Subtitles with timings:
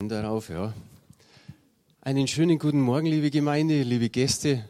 [0.00, 0.74] Darauf, ja.
[2.02, 4.68] Einen schönen guten Morgen, liebe Gemeinde, liebe Gäste.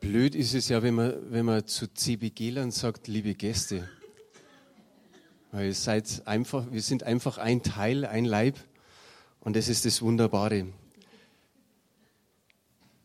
[0.00, 3.86] Blöd ist es ja, wenn man, wenn man zu CBG-Lern sagt, liebe Gäste.
[5.50, 8.56] Weil seid einfach, wir sind einfach ein Teil, ein Leib.
[9.40, 10.66] Und das ist das Wunderbare.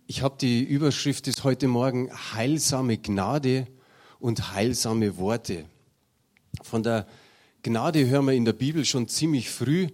[0.08, 3.68] Ich habe die Überschrift des heute Morgen heilsame Gnade
[4.20, 5.66] und heilsame Worte.
[6.62, 7.08] Von der
[7.64, 9.90] Gnade hören wir in der Bibel schon ziemlich früh,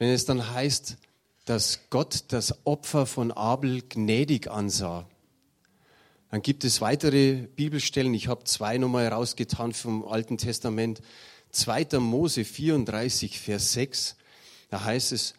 [0.00, 0.96] wenn es dann heißt,
[1.44, 5.06] dass Gott das Opfer von Abel gnädig ansah.
[6.30, 8.14] Dann gibt es weitere Bibelstellen.
[8.14, 11.02] Ich habe zwei nochmal rausgetan vom Alten Testament.
[11.50, 11.98] 2.
[11.98, 14.16] Mose 34, Vers 6.
[14.70, 15.34] Da heißt es,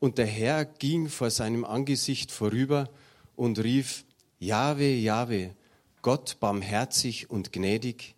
[0.00, 2.88] und der Herr ging vor seinem Angesicht vorüber
[3.34, 4.06] und rief,
[4.38, 5.54] Jahwe, Jahwe,
[6.00, 8.14] Gott barmherzig und gnädig,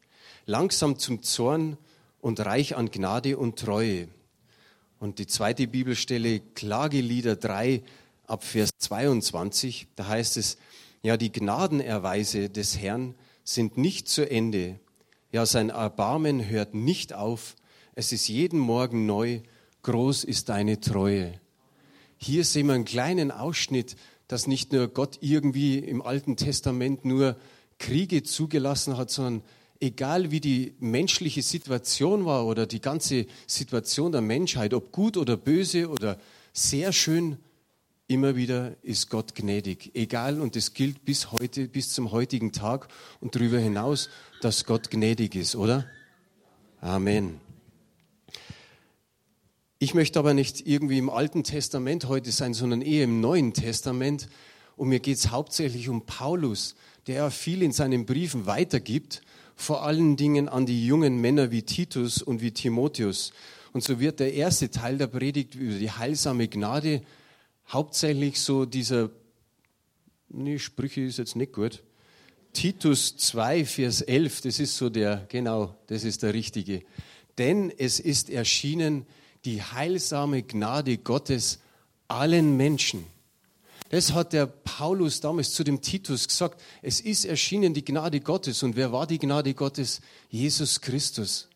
[0.46, 1.76] langsam zum Zorn
[2.20, 4.08] und reich an Gnade und Treue.
[5.00, 7.82] Und die zweite Bibelstelle, Klagelieder 3
[8.26, 10.58] ab Vers 22, da heißt es,
[11.02, 14.80] ja, die Gnadenerweise des Herrn sind nicht zu Ende.
[15.30, 17.54] Ja, sein Erbarmen hört nicht auf.
[17.94, 19.40] Es ist jeden Morgen neu.
[19.82, 21.40] Groß ist deine Treue.
[22.16, 23.94] Hier sehen wir einen kleinen Ausschnitt,
[24.26, 27.36] dass nicht nur Gott irgendwie im Alten Testament nur
[27.78, 29.42] Kriege zugelassen hat, sondern
[29.80, 35.36] egal wie die menschliche Situation war oder die ganze Situation der Menschheit, ob gut oder
[35.36, 36.18] böse oder
[36.52, 37.38] sehr schön,
[38.08, 39.90] immer wieder ist Gott gnädig.
[39.94, 42.88] Egal, und das gilt bis heute, bis zum heutigen Tag
[43.20, 44.08] und darüber hinaus,
[44.40, 45.86] dass Gott gnädig ist, oder?
[46.80, 47.40] Amen.
[49.78, 54.28] Ich möchte aber nicht irgendwie im Alten Testament heute sein, sondern eher im Neuen Testament.
[54.76, 56.74] Und mir geht es hauptsächlich um Paulus,
[57.06, 59.22] der viel in seinen Briefen weitergibt,
[59.58, 63.32] vor allen Dingen an die jungen Männer wie Titus und wie Timotheus.
[63.72, 67.02] Und so wird der erste Teil der Predigt über die heilsame Gnade
[67.66, 69.10] hauptsächlich so dieser,
[70.28, 71.82] nee, Sprüche ist jetzt nicht gut.
[72.52, 76.82] Titus 2, Vers 11, das ist so der, genau, das ist der richtige.
[77.36, 79.06] Denn es ist erschienen
[79.44, 81.58] die heilsame Gnade Gottes
[82.06, 83.04] allen Menschen.
[83.90, 86.60] Das hat der Paulus damals zu dem Titus gesagt.
[86.82, 88.62] Es ist erschienen die Gnade Gottes.
[88.62, 90.00] Und wer war die Gnade Gottes?
[90.28, 91.48] Jesus Christus.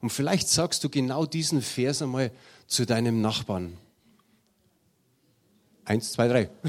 [0.00, 2.32] Und vielleicht sagst du genau diesen Vers einmal
[2.66, 3.76] zu deinem Nachbarn.
[5.84, 6.50] Eins, zwei, drei.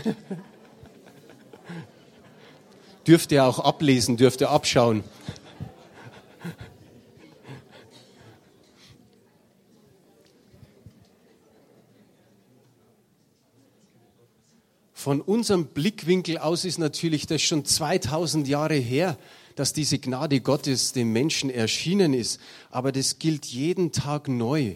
[3.07, 5.03] dürft ihr auch ablesen, dürft ihr abschauen.
[15.01, 19.17] Von unserem Blickwinkel aus ist natürlich das schon 2000 Jahre her,
[19.55, 22.39] dass diese Gnade Gottes dem Menschen erschienen ist.
[22.69, 24.75] Aber das gilt jeden Tag neu.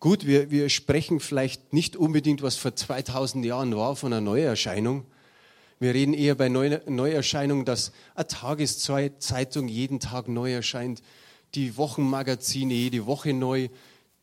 [0.00, 5.04] Gut, wir, wir sprechen vielleicht nicht unbedingt, was vor 2000 Jahren war, von einer Neuerscheinung.
[5.78, 11.00] Wir reden eher bei Neu Neuerscheinung, dass eine Tageszeitung jeden Tag neu erscheint,
[11.54, 13.68] die Wochenmagazine jede Woche neu,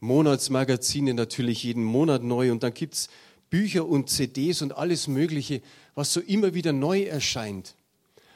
[0.02, 3.10] Monatsmagazine natürlich jeden Monat neu und dann gibt es
[3.56, 5.62] Bücher und CDs und alles Mögliche,
[5.94, 7.76] was so immer wieder neu erscheint.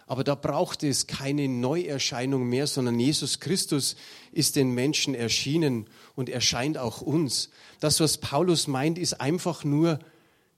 [0.07, 3.97] Aber da braucht es keine Neuerscheinung mehr, sondern Jesus Christus
[4.31, 7.49] ist den Menschen erschienen und erscheint auch uns.
[7.81, 9.99] Das, was Paulus meint, ist einfach nur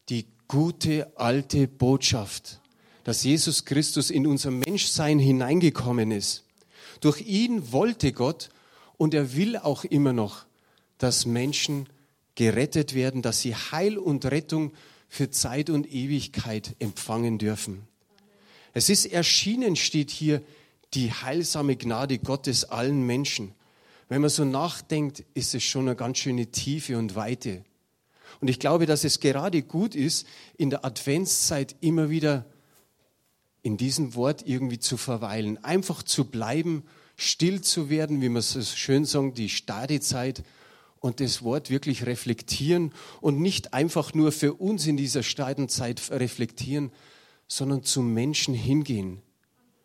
[0.09, 2.59] die gute alte Botschaft,
[3.03, 6.43] dass Jesus Christus in unser Menschsein hineingekommen ist.
[6.99, 8.49] Durch ihn wollte Gott
[8.95, 10.45] und er will auch immer noch,
[10.99, 11.89] dass Menschen
[12.35, 14.73] gerettet werden, dass sie Heil und Rettung
[15.09, 17.87] für Zeit und Ewigkeit empfangen dürfen.
[18.73, 20.41] Es ist erschienen, steht hier,
[20.93, 23.53] die heilsame Gnade Gottes allen Menschen.
[24.09, 27.63] Wenn man so nachdenkt, ist es schon eine ganz schöne Tiefe und Weite.
[28.39, 30.27] Und ich glaube, dass es gerade gut ist,
[30.57, 32.45] in der Adventszeit immer wieder
[33.63, 36.83] in diesem Wort irgendwie zu verweilen, einfach zu bleiben,
[37.15, 40.43] still zu werden, wie man so schön sagt, die Stadezeit
[41.01, 46.91] und das Wort wirklich reflektieren und nicht einfach nur für uns in dieser Steidenzeit reflektieren,
[47.47, 49.21] sondern zum Menschen hingehen.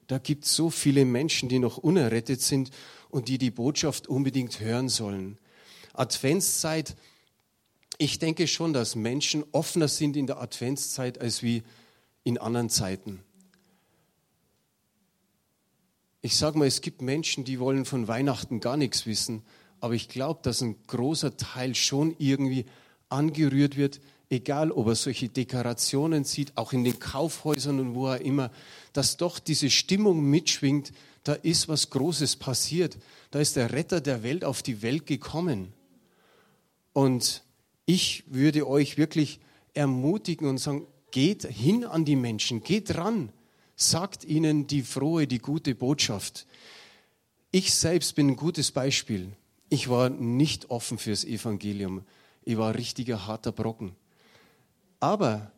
[0.06, 2.70] Da gibt es so viele Menschen, die noch unerrettet sind
[3.08, 5.38] und die die Botschaft unbedingt hören sollen.
[5.94, 6.94] Adventszeit,
[7.98, 11.62] ich denke schon, dass Menschen offener sind in der Adventszeit als wie
[12.24, 13.22] in anderen Zeiten.
[16.20, 19.42] Ich sage mal, es gibt Menschen, die wollen von Weihnachten gar nichts wissen,
[19.80, 22.66] aber ich glaube, dass ein großer Teil schon irgendwie
[23.08, 24.00] angerührt wird,
[24.30, 28.50] egal ob er solche Dekorationen sieht, auch in den Kaufhäusern und wo er immer,
[28.92, 30.92] dass doch diese Stimmung mitschwingt,
[31.22, 32.98] da ist was Großes passiert.
[33.30, 35.72] Da ist der Retter der Welt auf die Welt gekommen.
[36.92, 37.42] Und
[37.86, 39.38] Ich würde euch wirklich
[39.72, 43.30] ermutigen und sagen, geht hin an die Menschen, geht ran,
[43.76, 46.46] sagt ihnen die frohe, die gute Botschaft.
[47.52, 49.30] Ich selbst bin ein gutes Beispiel.
[49.68, 52.02] Ich war nicht offen fürs Evangelium.
[52.44, 53.96] Ich war ein richtiger harter Brocken.
[55.00, 55.50] Aber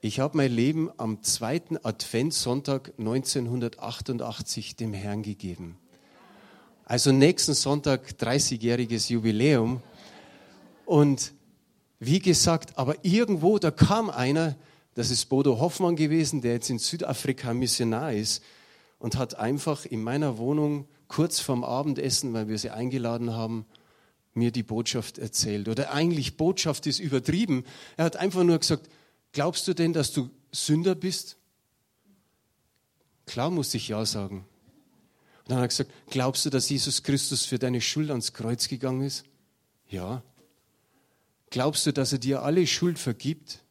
[0.00, 5.76] ich habe mein Leben am zweiten Adventssonntag 1988 dem Herrn gegeben.
[6.84, 9.82] Also nächsten Sonntag 30-jähriges Jubiläum.
[10.84, 11.32] Und
[11.98, 14.54] wie gesagt, aber irgendwo, da kam einer,
[14.94, 18.44] das ist Bodo Hoffmann gewesen, der jetzt in Südafrika Missionar ist
[19.00, 23.66] und hat einfach in meiner Wohnung kurz vorm Abendessen, weil wir sie eingeladen haben,
[24.34, 25.68] mir die Botschaft erzählt.
[25.68, 27.64] Oder eigentlich Botschaft ist übertrieben.
[27.96, 28.88] Er hat einfach nur gesagt,
[29.32, 31.36] glaubst du denn, dass du Sünder bist?
[33.24, 34.46] Klar musste ich ja sagen.
[35.40, 38.68] Und dann hat er gesagt, glaubst du, dass Jesus Christus für deine Schuld ans Kreuz
[38.68, 39.24] gegangen ist?
[39.88, 40.22] Ja.
[41.50, 43.64] Glaubst du, dass er dir alle Schuld vergibt,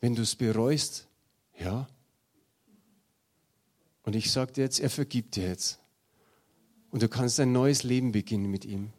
[0.00, 1.06] wenn du es bereust?
[1.58, 1.88] Ja.
[4.04, 5.80] Und ich dir jetzt, er vergibt dir jetzt.
[6.96, 8.90] Und du kannst ein neues Leben beginnen mit ihm.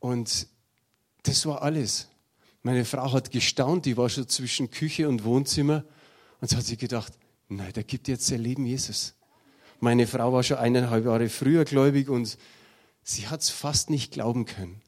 [0.00, 0.48] Und
[1.22, 2.08] das war alles.
[2.62, 5.84] Meine Frau hat gestaunt, die war schon zwischen Küche und Wohnzimmer
[6.40, 7.12] und sie hat sich gedacht,
[7.48, 9.14] nein, der gibt jetzt sein Leben Jesus.
[9.78, 12.36] Meine Frau war schon eineinhalb Jahre früher gläubig und
[13.04, 14.82] sie hat es fast nicht glauben können.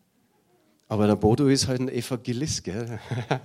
[0.89, 2.99] Aber der Bodo ist halt ein Evangelist, gell?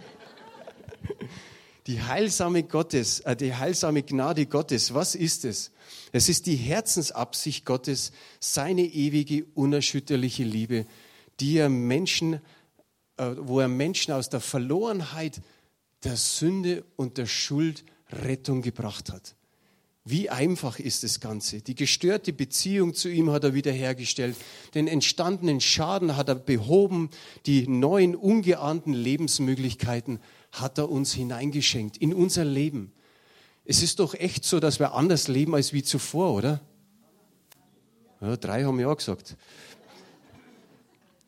[1.87, 5.71] Die heilsame Gottes, äh, die heilsame Gnade Gottes, was ist es?
[6.11, 10.87] Es ist die Herzensabsicht Gottes, seine ewige, unerschütterliche Liebe,
[11.39, 12.41] die er Menschen,
[13.17, 15.41] äh, wo er Menschen aus der Verlorenheit,
[16.03, 19.35] der Sünde und der Schuld Rettung gebracht hat.
[20.07, 21.61] Wie einfach ist das Ganze?
[21.61, 24.38] Die gestörte Beziehung zu ihm hat er wiederhergestellt,
[24.75, 27.09] den entstandenen Schaden hat er behoben,
[27.47, 30.19] die neuen ungeahnten Lebensmöglichkeiten
[30.61, 32.91] hat er uns hineingeschenkt in unser Leben.
[33.63, 36.61] Es ist doch echt so, dass wir anders leben als wie zuvor, oder?
[38.21, 39.37] Ja, drei haben ja gesagt.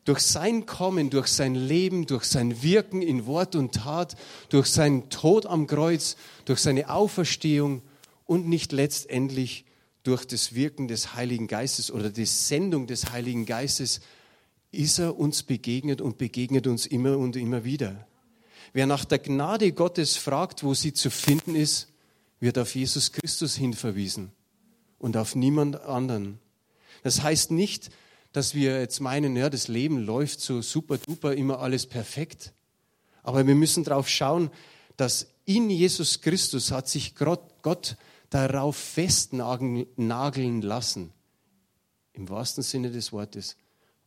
[0.04, 4.16] Durch sein Kommen, durch sein Leben, durch sein Wirken in Wort und Tat,
[4.48, 6.16] durch seinen Tod am Kreuz,
[6.46, 7.82] durch seine Auferstehung,
[8.28, 9.64] und nicht letztendlich
[10.04, 14.00] durch das Wirken des Heiligen Geistes oder die Sendung des Heiligen Geistes
[14.70, 18.06] ist er uns begegnet und begegnet uns immer und immer wieder.
[18.72, 21.88] Wer nach der Gnade Gottes fragt, wo sie zu finden ist,
[22.40, 24.32] wird auf Jesus Christus hinverwiesen
[24.98, 26.38] und auf niemand anderen.
[27.02, 27.90] Das heißt nicht,
[28.32, 32.52] dass wir jetzt meinen, ja, das Leben läuft so super duper, immer alles perfekt.
[33.22, 34.50] Aber wir müssen darauf schauen,
[34.96, 37.96] dass in Jesus Christus hat sich Gott
[38.30, 41.12] darauf festnageln lassen,
[42.12, 43.56] im wahrsten Sinne des Wortes,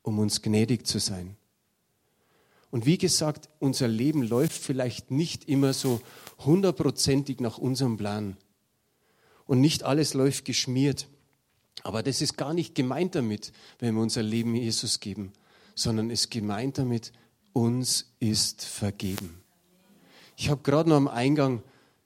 [0.03, 1.35] um uns gnädig zu sein.
[2.71, 6.01] Und wie gesagt, unser Leben läuft vielleicht nicht immer so
[6.39, 8.37] hundertprozentig nach unserem Plan.
[9.45, 11.09] Und nicht alles läuft geschmiert.
[11.83, 15.33] Aber das ist gar nicht gemeint damit, wenn wir unser Leben Jesus geben,
[15.75, 17.11] sondern es ist gemeint damit,
[17.53, 19.41] uns ist vergeben.
[20.37, 21.63] Ich habe gerade noch am Eingang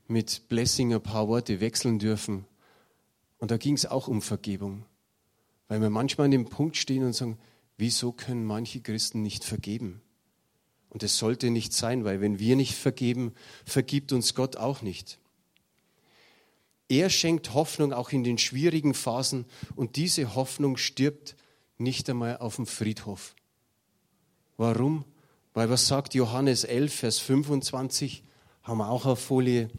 [0.08, 2.46] mit Blessing ein paar Worte wechseln dürfen.
[3.38, 4.86] Und da ging es auch um Vergebung.
[5.68, 7.38] Weil wir manchmal an dem Punkt stehen und sagen,
[7.78, 10.02] wieso können manche Christen nicht vergeben?
[10.90, 13.34] Und es sollte nicht sein, weil wenn wir nicht vergeben,
[13.66, 15.20] vergibt uns Gott auch nicht.
[16.88, 21.36] Er schenkt Hoffnung auch in den schwierigen Phasen und diese Hoffnung stirbt
[21.78, 23.36] nicht einmal auf dem Friedhof.
[24.58, 25.04] Warum?
[25.54, 28.24] Weil was sagt Johannes 11, Vers 25,
[28.64, 29.70] haben wir auch auf Folie,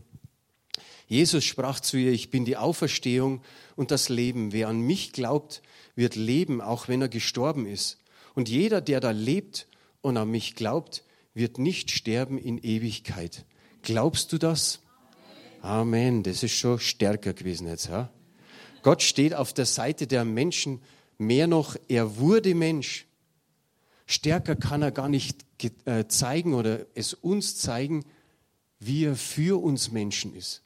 [1.08, 3.40] Jesus sprach zu ihr, ich bin die Auferstehung
[3.76, 4.52] und das Leben.
[4.52, 5.62] Wer an mich glaubt,
[5.94, 7.98] wird leben, auch wenn er gestorben ist.
[8.34, 9.68] Und jeder, der da lebt
[10.00, 13.44] und an mich glaubt, wird nicht sterben in Ewigkeit.
[13.82, 14.80] Glaubst du das?
[15.60, 16.22] Amen.
[16.22, 17.88] Das ist schon stärker gewesen jetzt.
[17.88, 18.10] Ja?
[18.82, 20.80] Gott steht auf der Seite der Menschen.
[21.18, 23.06] Mehr noch, er wurde Mensch.
[24.06, 25.44] Stärker kann er gar nicht
[25.84, 28.04] äh, zeigen oder es uns zeigen,
[28.78, 30.62] wie er für uns Menschen ist.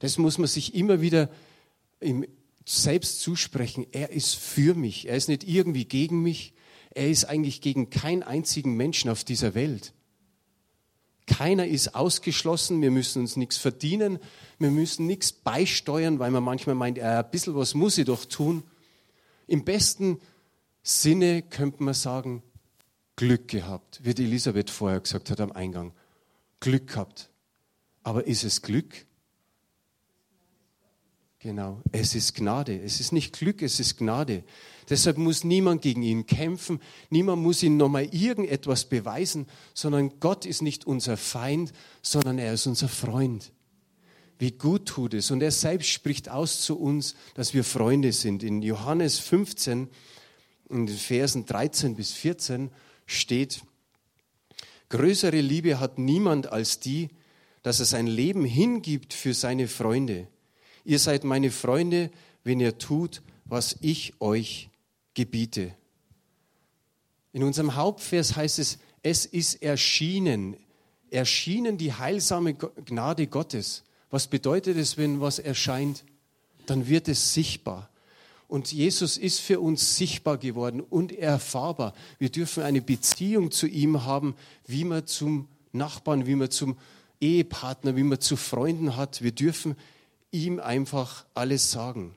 [0.00, 1.28] Das muss man sich immer wieder
[2.64, 3.86] selbst zusprechen.
[3.90, 5.08] Er ist für mich.
[5.08, 6.54] Er ist nicht irgendwie gegen mich.
[6.90, 9.92] Er ist eigentlich gegen keinen einzigen Menschen auf dieser Welt.
[11.26, 12.80] Keiner ist ausgeschlossen.
[12.80, 14.18] Wir müssen uns nichts verdienen.
[14.58, 18.24] Wir müssen nichts beisteuern, weil man manchmal meint, ja, ein bisschen was muss ich doch
[18.24, 18.62] tun.
[19.46, 20.20] Im besten
[20.82, 22.42] Sinne könnte man sagen,
[23.16, 25.92] Glück gehabt, wie die Elisabeth vorher gesagt hat am Eingang.
[26.60, 27.30] Glück gehabt.
[28.02, 29.07] Aber ist es Glück?
[31.40, 32.80] Genau, es ist Gnade.
[32.82, 34.42] Es ist nicht Glück, es ist Gnade.
[34.88, 36.80] Deshalb muss niemand gegen ihn kämpfen,
[37.10, 42.66] niemand muss ihm nochmal irgendetwas beweisen, sondern Gott ist nicht unser Feind, sondern er ist
[42.66, 43.52] unser Freund.
[44.40, 45.30] Wie gut tut es.
[45.30, 48.42] Und er selbst spricht aus zu uns, dass wir Freunde sind.
[48.42, 49.88] In Johannes 15,
[50.70, 52.70] in den Versen 13 bis 14
[53.06, 53.62] steht,
[54.88, 57.10] größere Liebe hat niemand als die,
[57.62, 60.28] dass er sein Leben hingibt für seine Freunde.
[60.88, 62.10] Ihr seid meine Freunde,
[62.44, 64.70] wenn ihr tut, was ich euch
[65.12, 65.74] gebiete.
[67.34, 70.56] In unserem Hauptvers heißt es, es ist erschienen,
[71.10, 73.84] erschienen die heilsame Gnade Gottes.
[74.08, 76.04] Was bedeutet es, wenn was erscheint?
[76.64, 77.90] Dann wird es sichtbar.
[78.48, 81.92] Und Jesus ist für uns sichtbar geworden und erfahrbar.
[82.18, 84.34] Wir dürfen eine Beziehung zu ihm haben,
[84.66, 86.78] wie man zum Nachbarn, wie man zum
[87.20, 89.20] Ehepartner, wie man zu Freunden hat.
[89.20, 89.76] Wir dürfen
[90.30, 92.16] ihm einfach alles sagen.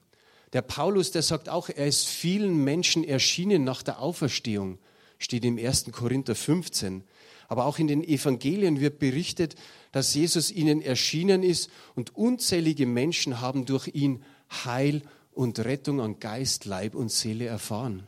[0.53, 4.79] Der Paulus, der sagt auch, er ist vielen Menschen erschienen nach der Auferstehung,
[5.17, 5.91] steht im 1.
[5.91, 7.03] Korinther 15.
[7.47, 9.55] Aber auch in den Evangelien wird berichtet,
[9.91, 15.01] dass Jesus ihnen erschienen ist und unzählige Menschen haben durch ihn Heil
[15.33, 18.07] und Rettung an Geist, Leib und Seele erfahren.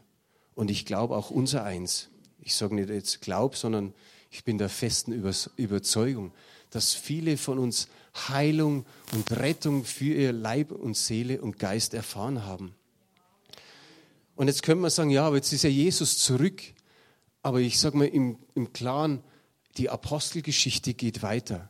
[0.55, 2.09] Und ich glaube auch unser eins.
[2.39, 3.93] Ich sage nicht jetzt Glaub, sondern
[4.29, 6.31] ich bin der festen Überzeugung,
[6.69, 12.45] dass viele von uns Heilung und Rettung für ihr Leib und Seele und Geist erfahren
[12.45, 12.75] haben.
[14.35, 16.61] Und jetzt können wir sagen, ja, aber jetzt ist ja Jesus zurück.
[17.41, 19.21] Aber ich sage mal im, im Klaren,
[19.77, 21.69] die Apostelgeschichte geht weiter.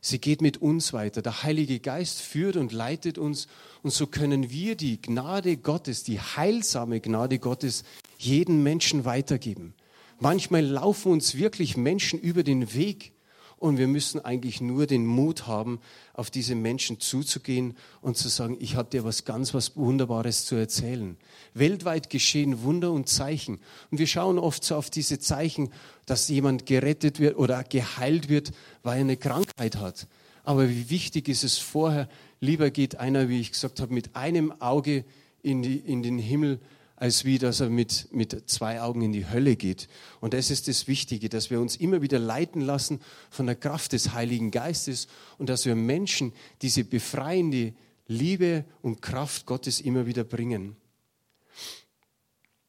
[0.00, 1.20] Sie geht mit uns weiter.
[1.20, 3.48] Der Heilige Geist führt und leitet uns.
[3.82, 7.82] Und so können wir die Gnade Gottes, die heilsame Gnade Gottes,
[8.18, 9.74] jeden Menschen weitergeben.
[10.20, 13.12] Manchmal laufen uns wirklich Menschen über den Weg
[13.58, 15.80] und wir müssen eigentlich nur den Mut haben,
[16.12, 20.56] auf diese Menschen zuzugehen und zu sagen, ich habe dir was ganz, was Wunderbares zu
[20.56, 21.16] erzählen.
[21.54, 23.58] Weltweit geschehen Wunder und Zeichen.
[23.90, 25.70] Und wir schauen oft so auf diese Zeichen,
[26.04, 30.06] dass jemand gerettet wird oder geheilt wird, weil er eine Krankheit hat.
[30.44, 32.08] Aber wie wichtig ist es vorher,
[32.40, 35.04] lieber geht einer, wie ich gesagt habe, mit einem Auge
[35.42, 36.60] in, die, in den Himmel,
[36.96, 39.88] als wie dass er mit, mit zwei Augen in die Hölle geht.
[40.20, 43.00] Und das ist das Wichtige, dass wir uns immer wieder leiten lassen
[43.30, 45.06] von der Kraft des Heiligen Geistes
[45.38, 47.74] und dass wir Menschen diese befreiende
[48.08, 50.76] Liebe und Kraft Gottes immer wieder bringen.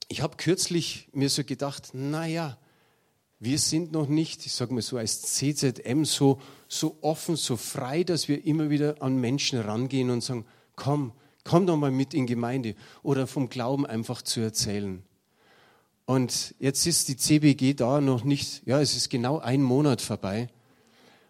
[0.09, 2.57] Ich habe kürzlich mir so gedacht, naja,
[3.39, 8.03] wir sind noch nicht, ich sage mal so als CZM, so, so offen, so frei,
[8.03, 11.11] dass wir immer wieder an Menschen rangehen und sagen, komm,
[11.47, 15.01] komm doch mal mit in Gemeinde oder vom Glauben einfach zu erzählen.
[16.05, 20.49] Und jetzt ist die CBG da noch nicht, ja, es ist genau ein Monat vorbei.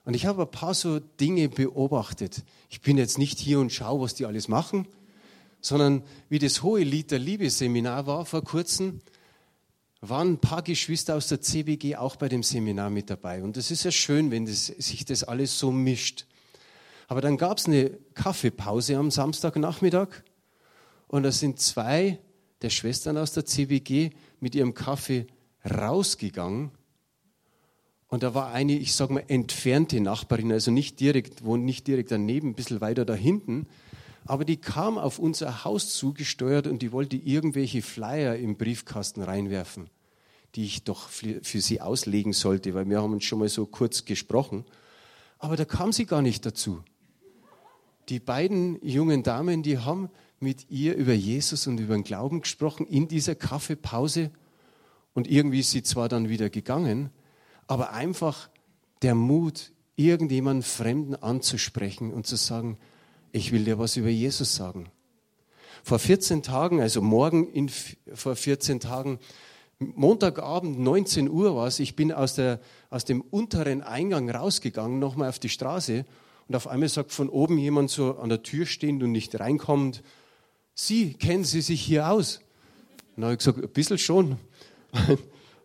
[0.05, 2.43] Und ich habe ein paar so Dinge beobachtet.
[2.69, 4.87] Ich bin jetzt nicht hier und schaue, was die alles machen,
[5.61, 9.01] sondern wie das hohe Lied der Liebe-Seminar war vor kurzem,
[10.01, 13.43] waren ein paar Geschwister aus der CBG auch bei dem Seminar mit dabei.
[13.43, 16.25] Und das ist ja schön, wenn das, sich das alles so mischt.
[17.07, 20.09] Aber dann gab es eine Kaffeepause am Samstagnachmittag
[21.07, 22.19] und da sind zwei
[22.61, 24.11] der Schwestern aus der CBG
[24.41, 25.27] mit ihrem Kaffee
[25.69, 26.71] rausgegangen.
[28.09, 32.11] Und da war eine, ich sage mal, entfernte Nachbarin, also nicht direkt, wohnt nicht direkt
[32.11, 33.67] daneben, ein bisschen weiter da hinten.
[34.25, 39.89] Aber die kam auf unser Haus zugesteuert und die wollte irgendwelche Flyer im Briefkasten reinwerfen,
[40.55, 44.03] die ich doch für, sie auslegen sollte, weil wir haben uns schon mal so kurz
[44.03, 44.65] gesprochen.
[45.39, 46.83] Aber da kam sie gar nicht dazu
[48.09, 50.09] die beiden jungen Damen, die haben
[50.39, 54.31] mit ihr über Jesus und über den Glauben gesprochen in dieser Kaffeepause.
[55.13, 57.09] Und irgendwie ist sie zwar dann wieder gegangen,
[57.65, 58.49] aber einfach
[59.01, 62.77] der Mut, irgendjemanden Fremden anzusprechen und zu sagen,
[63.31, 64.89] ich will dir was über Jesus sagen.
[65.83, 67.69] Vor 14 Tagen, also morgen in,
[68.13, 69.19] vor 14 Tagen,
[69.79, 72.59] Montagabend 19 Uhr war es, ich bin aus, der,
[72.89, 76.05] aus dem unteren Eingang rausgegangen, nochmal auf die Straße
[76.47, 80.03] und auf einmal sagt von oben jemand so an der Tür stehend und nicht reinkommt,
[80.79, 82.37] Sie, kennen Sie sich hier aus?
[83.15, 84.37] Und dann habe ich gesagt, ein bisschen schon.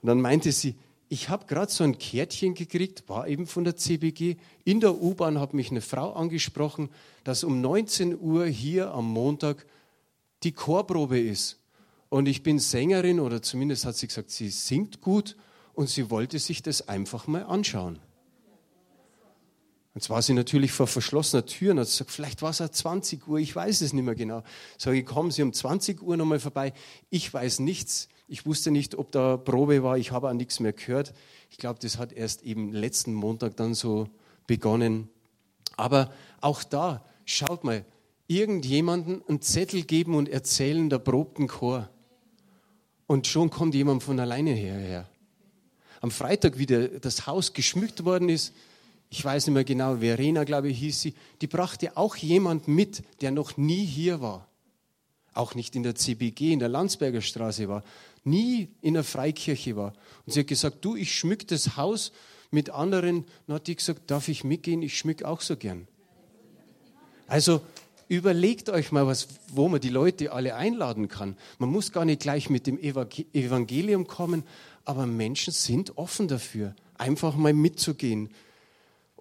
[0.02, 0.74] Und dann meinte sie,
[1.08, 4.36] ich habe gerade so ein Kärtchen gekriegt, war eben von der CBG.
[4.64, 6.88] In der U-Bahn hat mich eine Frau angesprochen,
[7.22, 9.66] dass um 19 Uhr hier am Montag
[10.42, 11.60] die Chorprobe ist.
[12.08, 15.36] Und ich bin Sängerin, oder zumindest hat sie gesagt, sie singt gut
[15.74, 17.98] und sie wollte sich das einfach mal anschauen.
[19.94, 23.28] Und zwar sie natürlich vor verschlossener Tür und hat gesagt, vielleicht war es ja 20
[23.28, 24.42] Uhr, ich weiß es nicht mehr genau.
[24.78, 26.72] Sage ich, kommen Sie um 20 Uhr nochmal vorbei.
[27.10, 28.08] Ich weiß nichts.
[28.26, 29.98] Ich wusste nicht, ob da Probe war.
[29.98, 31.12] Ich habe auch nichts mehr gehört.
[31.50, 34.08] Ich glaube, das hat erst eben letzten Montag dann so
[34.46, 35.10] begonnen.
[35.76, 37.84] Aber auch da, schaut mal,
[38.28, 41.90] irgendjemanden einen Zettel geben und erzählen der probten Chor.
[43.06, 45.06] Und schon kommt jemand von alleine hierher.
[46.00, 48.54] Am Freitag, wie der, das Haus geschmückt worden ist,
[49.12, 53.02] ich weiß nicht mehr genau, Verena, glaube ich, hieß sie, die brachte auch jemand mit,
[53.20, 54.48] der noch nie hier war.
[55.34, 57.84] Auch nicht in der CBG, in der Landsberger Straße war,
[58.24, 59.92] nie in der Freikirche war.
[60.24, 62.12] Und sie hat gesagt, du, ich schmück das Haus
[62.50, 63.26] mit anderen.
[63.46, 64.80] Dann hat die gesagt, darf ich mitgehen?
[64.80, 65.86] Ich schmück auch so gern.
[67.26, 67.60] Also
[68.08, 71.36] überlegt euch mal, was, wo man die Leute alle einladen kann.
[71.58, 74.42] Man muss gar nicht gleich mit dem Evangelium kommen,
[74.86, 78.30] aber Menschen sind offen dafür, einfach mal mitzugehen.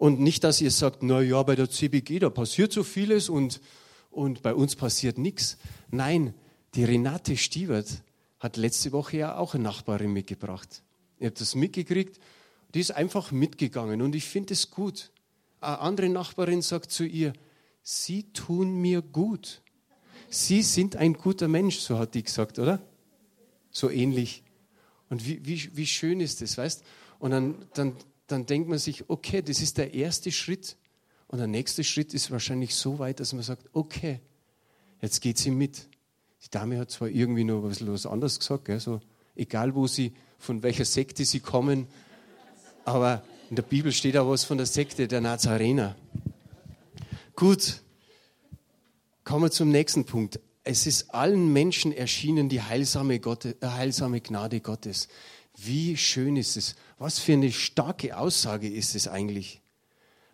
[0.01, 3.61] Und nicht, dass ihr sagt, na ja, bei der CBG, da passiert so vieles und,
[4.09, 5.59] und bei uns passiert nichts.
[5.91, 6.33] Nein,
[6.73, 8.01] die Renate Stiebert
[8.39, 10.81] hat letzte Woche ja auch eine Nachbarin mitgebracht.
[11.19, 12.19] Ihr habt das mitgekriegt,
[12.73, 15.11] die ist einfach mitgegangen und ich finde es gut.
[15.59, 17.33] Eine andere Nachbarin sagt zu ihr,
[17.83, 19.61] Sie tun mir gut.
[20.31, 22.81] Sie sind ein guter Mensch, so hat die gesagt, oder?
[23.69, 24.41] So ähnlich.
[25.11, 26.83] Und wie, wie, wie schön ist das, weißt?
[27.19, 27.95] Und dann, dann,
[28.31, 30.77] dann denkt man sich, okay, das ist der erste Schritt.
[31.27, 34.19] Und der nächste Schritt ist wahrscheinlich so weit, dass man sagt, okay,
[35.01, 35.87] jetzt geht sie mit.
[36.43, 38.79] Die Dame hat zwar irgendwie noch was, was anderes gesagt, gell?
[38.79, 38.99] so
[39.35, 41.87] egal wo sie, von welcher Sekte sie kommen,
[42.85, 45.95] aber in der Bibel steht auch was von der Sekte der Nazarener.
[47.35, 47.81] Gut,
[49.23, 50.39] kommen wir zum nächsten Punkt.
[50.63, 55.07] Es ist allen Menschen erschienen die heilsame, Gott, äh, heilsame Gnade Gottes.
[55.57, 56.75] Wie schön ist es?
[57.01, 59.59] Was für eine starke Aussage ist es eigentlich?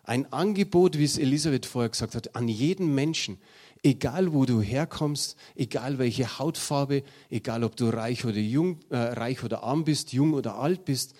[0.02, 3.38] Ein Angebot, wie es Elisabeth vorher gesagt hat, an jeden Menschen,
[3.82, 9.42] egal wo du herkommst, egal welche Hautfarbe, egal ob du reich oder jung, äh, reich
[9.44, 11.14] oder arm bist, jung oder alt bist,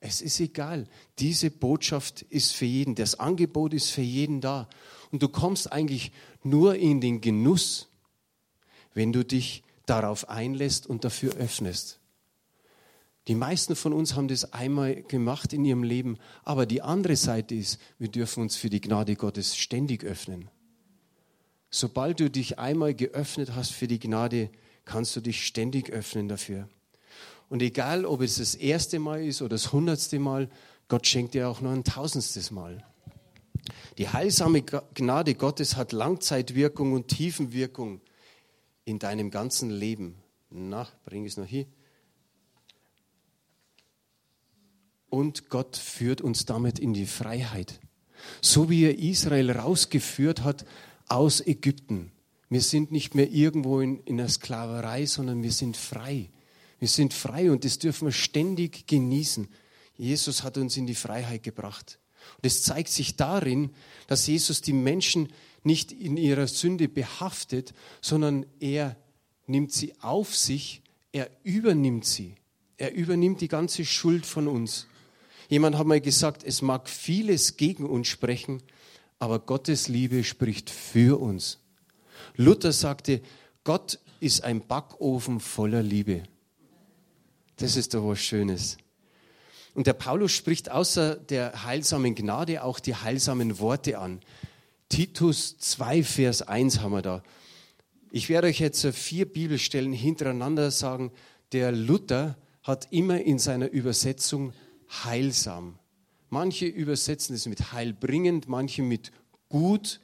[0.00, 0.86] es ist egal.
[1.18, 2.94] Diese Botschaft ist für jeden.
[2.94, 4.70] Das Angebot ist für jeden da.
[5.12, 7.88] Und du kommst eigentlich nur in den Genuss,
[8.94, 12.00] wenn du dich darauf einlässt und dafür öffnest.
[13.26, 17.54] Die meisten von uns haben das einmal gemacht in ihrem Leben, aber die andere Seite
[17.54, 20.50] ist, wir dürfen uns für die Gnade Gottes ständig öffnen.
[21.70, 24.50] Sobald du dich einmal geöffnet hast für die Gnade,
[24.84, 26.68] kannst du dich ständig öffnen dafür.
[27.48, 30.50] Und egal, ob es das erste Mal ist oder das hundertste Mal,
[30.88, 32.84] Gott schenkt dir auch noch ein tausendstes Mal.
[33.96, 38.00] Die heilsame Gnade Gottes hat Langzeitwirkung und Tiefenwirkung
[38.84, 40.16] in deinem ganzen Leben.
[40.50, 41.66] Na, bring es noch hier.
[45.14, 47.78] Und Gott führt uns damit in die Freiheit.
[48.40, 50.66] So wie er Israel rausgeführt hat
[51.06, 52.10] aus Ägypten.
[52.48, 56.30] Wir sind nicht mehr irgendwo in, in der Sklaverei, sondern wir sind frei.
[56.80, 59.46] Wir sind frei und das dürfen wir ständig genießen.
[59.96, 62.00] Jesus hat uns in die Freiheit gebracht.
[62.38, 63.70] Und es zeigt sich darin,
[64.08, 65.28] dass Jesus die Menschen
[65.62, 68.96] nicht in ihrer Sünde behaftet, sondern er
[69.46, 72.34] nimmt sie auf sich, er übernimmt sie.
[72.78, 74.88] Er übernimmt die ganze Schuld von uns.
[75.48, 78.62] Jemand hat mal gesagt, es mag vieles gegen uns sprechen,
[79.18, 81.58] aber Gottes Liebe spricht für uns.
[82.36, 83.22] Luther sagte,
[83.62, 86.24] Gott ist ein Backofen voller Liebe.
[87.56, 88.78] Das ist doch was Schönes.
[89.74, 94.20] Und der Paulus spricht außer der heilsamen Gnade auch die heilsamen Worte an.
[94.88, 97.22] Titus 2, Vers 1 haben wir da.
[98.10, 101.10] Ich werde euch jetzt vier Bibelstellen hintereinander sagen.
[101.52, 104.52] Der Luther hat immer in seiner Übersetzung
[104.88, 105.78] heilsam.
[106.30, 109.12] Manche übersetzen es mit heilbringend, manche mit
[109.48, 110.00] gut,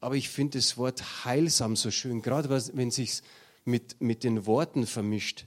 [0.00, 3.22] aber ich finde das Wort heilsam so schön, gerade wenn es sich
[3.64, 5.46] mit, mit den Worten vermischt.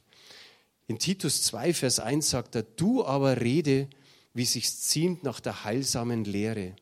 [0.88, 3.88] In Titus 2, Vers 1 sagt er, du aber rede,
[4.34, 6.76] wie sich's ziemt nach der heilsamen Lehre.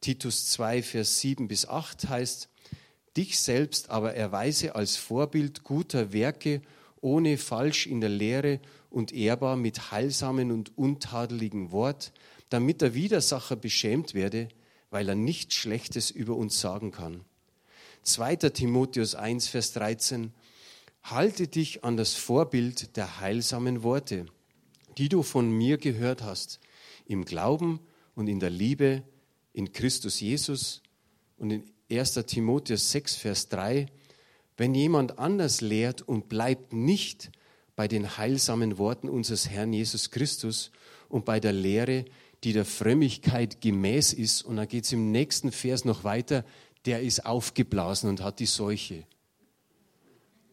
[0.00, 2.48] Titus 2, Vers 7 bis 8 heißt,
[3.16, 6.60] dich selbst aber erweise als Vorbild guter Werke,
[7.06, 8.58] ohne falsch in der Lehre
[8.90, 12.12] und ehrbar mit heilsamen und untadeligen Wort,
[12.48, 14.48] damit der Widersacher beschämt werde,
[14.90, 17.24] weil er nichts Schlechtes über uns sagen kann.
[18.02, 18.36] 2.
[18.50, 20.32] Timotheus 1, Vers 13,
[21.04, 24.26] Halte dich an das Vorbild der heilsamen Worte,
[24.98, 26.58] die du von mir gehört hast,
[27.06, 27.78] im Glauben
[28.16, 29.04] und in der Liebe
[29.52, 30.82] in Christus Jesus.
[31.38, 32.14] Und in 1.
[32.26, 33.86] Timotheus 6, Vers 3,
[34.56, 37.30] wenn jemand anders lehrt und bleibt nicht
[37.74, 40.70] bei den heilsamen Worten unseres Herrn Jesus Christus
[41.08, 42.06] und bei der Lehre,
[42.42, 46.44] die der Frömmigkeit gemäß ist, und dann geht es im nächsten Vers noch weiter,
[46.86, 49.04] der ist aufgeblasen und hat die Seuche.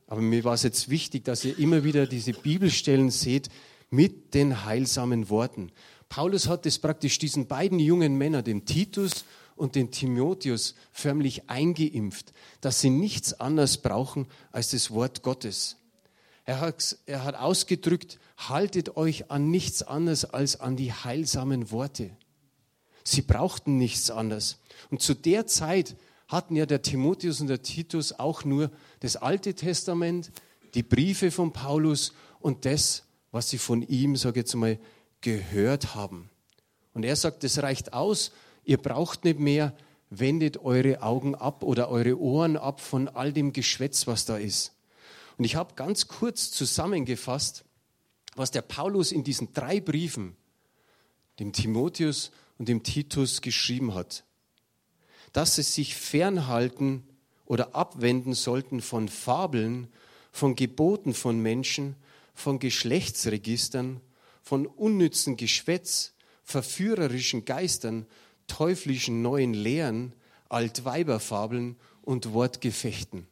[0.08, 3.50] Aber mir war es jetzt wichtig, dass ihr immer wieder diese Bibelstellen seht
[3.90, 5.72] mit den heilsamen Worten.
[6.10, 12.34] Paulus hat es praktisch diesen beiden jungen Männern, dem Titus und den Timotheus förmlich eingeimpft,
[12.62, 15.78] dass sie nichts anderes brauchen als das Wort Gottes.
[16.46, 22.12] Er hat, er hat ausgedrückt, haltet euch an nichts anderes als an die heilsamen Worte.
[23.04, 24.58] Sie brauchten nichts anderes.
[24.90, 25.96] Und zu der Zeit
[26.28, 30.32] hatten ja der Timotheus und der Titus auch nur das Alte Testament,
[30.74, 34.80] die Briefe von Paulus und das, was sie von ihm, sage ich jetzt mal,
[35.22, 36.30] gehört haben.
[36.94, 38.32] Und er sagt, das reicht aus,
[38.66, 39.76] ihr braucht nicht mehr,
[40.10, 44.74] wendet eure Augen ab oder eure Ohren ab von all dem Geschwätz, was da ist.
[45.38, 47.66] Und ich habe ganz kurz zusammengefasst,
[48.36, 50.36] was der Paulus in diesen drei Briefen,
[51.40, 54.24] dem Timotheus und dem Titus geschrieben hat.
[55.32, 57.04] Dass sie sich fernhalten
[57.46, 59.88] oder abwenden sollten von Fabeln,
[60.32, 61.96] von Geboten von Menschen,
[62.34, 64.02] von Geschlechtsregistern,
[64.42, 68.06] von unnützen Geschwätz, verführerischen Geistern,
[68.48, 70.14] teuflischen neuen Lehren,
[70.50, 73.28] Altweiberfabeln und Wortgefechten.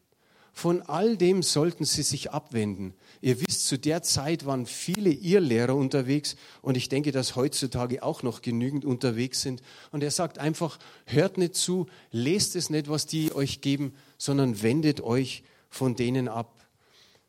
[0.53, 2.93] Von all dem sollten sie sich abwenden.
[3.21, 8.21] Ihr wisst, zu der Zeit waren viele Irrlehrer unterwegs und ich denke, dass heutzutage auch
[8.21, 9.61] noch genügend unterwegs sind.
[9.91, 14.61] Und er sagt einfach, hört nicht zu, lest es nicht, was die euch geben, sondern
[14.61, 16.65] wendet euch von denen ab.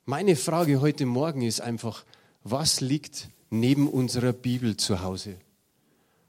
[0.05, 2.05] Meine Frage heute Morgen ist einfach,
[2.43, 5.37] was liegt neben unserer Bibel zu Hause?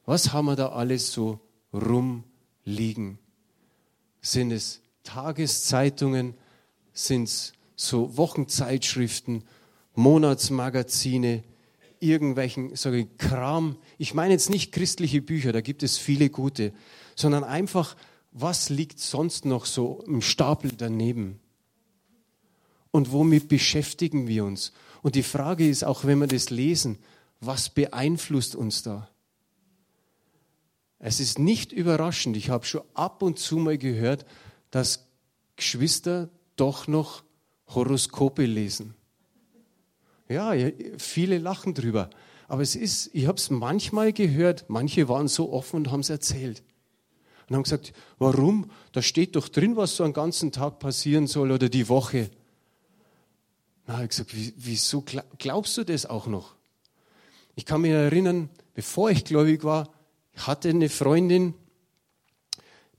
[0.06, 1.40] Was haben wir da alles so
[1.74, 3.20] rumliegen?
[4.22, 6.36] Sind es Tageszeitungen?
[6.94, 9.44] Sind es so Wochenzeitschriften,
[9.96, 11.44] Monatsmagazine,
[12.00, 13.78] irgendwelchen ich, Kram?
[13.98, 16.74] Ich meine jetzt nicht christliche Bücher, da gibt es viele gute,
[17.16, 17.96] sondern einfach,
[18.32, 21.40] was liegt sonst noch so im Stapel daneben?
[22.94, 24.72] und womit beschäftigen wir uns?
[25.02, 27.00] Und die Frage ist auch, wenn wir das lesen,
[27.42, 29.10] was beeinflusst uns da?
[31.06, 34.26] Es ist nicht überraschend, ich habe schon ab und zu mal gehört,
[34.72, 35.10] dass
[35.58, 37.26] Geschwister doch noch
[37.68, 38.96] Horoskope lesen.
[40.30, 40.54] Ja,
[40.98, 42.10] viele lachen drüber.
[42.48, 46.10] Aber es ist, ich habe es manchmal gehört, manche waren so offen und haben es
[46.10, 46.64] erzählt.
[47.50, 48.72] Und haben gesagt, warum?
[48.94, 52.32] Da steht doch drin, was so einen ganzen Tag passieren soll oder die Woche.
[53.88, 55.04] Na, ich gesagt, wieso
[55.38, 56.56] glaubst du das auch noch?
[57.56, 59.93] Ich kann mich erinnern, bevor ich gläubig war,
[60.36, 61.54] hatte eine Freundin,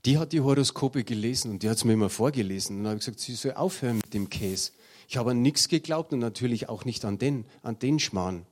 [0.05, 2.77] die hat die Horoskope gelesen und die hat es mir immer vorgelesen.
[2.77, 4.71] Und dann habe ich gesagt, sie soll aufhören mit dem Käse.
[5.07, 8.45] Ich habe an nichts geglaubt und natürlich auch nicht an den, an den Schmarrn.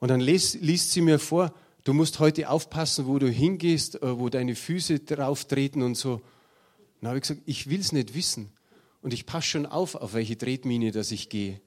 [0.00, 1.52] Und dann liest, liest sie mir vor,
[1.84, 6.20] du musst heute aufpassen, wo du hingehst, äh, wo deine Füße drauf treten und so.
[7.00, 8.50] Dann habe ich gesagt, ich will es nicht wissen.
[9.02, 11.60] Und ich passe schon auf, auf welche Tretmine dass ich gehe.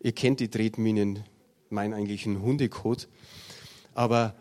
[0.00, 1.24] Ihr kennt die Tretminen,
[1.70, 3.08] mein eigentlich ein Hundekot.
[3.94, 4.34] Aber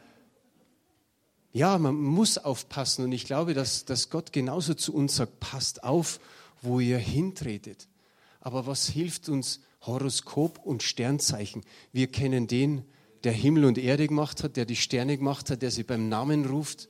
[1.55, 3.05] ja, man muss aufpassen.
[3.05, 6.19] Und ich glaube, dass, dass Gott genauso zu uns sagt, passt auf,
[6.61, 7.87] wo ihr hintretet.
[8.41, 11.63] Aber was hilft uns Horoskop und Sternzeichen?
[11.93, 12.83] Wir kennen den,
[13.23, 16.45] der Himmel und Erde gemacht hat, der die Sterne gemacht hat, der sie beim Namen
[16.45, 16.89] ruft.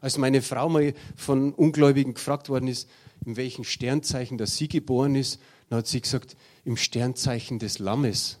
[0.00, 2.88] Als meine Frau mal von Ungläubigen gefragt worden ist,
[3.26, 5.40] in welchem Sternzeichen dass sie geboren ist.
[5.70, 8.38] Dann hat sie gesagt, im Sternzeichen des Lammes.